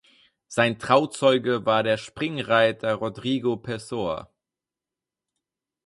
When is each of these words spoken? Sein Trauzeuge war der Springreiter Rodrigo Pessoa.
Sein 0.47 0.79
Trauzeuge 0.79 1.67
war 1.67 1.83
der 1.83 1.97
Springreiter 1.97 2.95
Rodrigo 2.95 3.55
Pessoa. 3.57 4.33